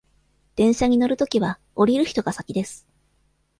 [0.55, 2.87] 電車に乗るときは、降りる人が先です。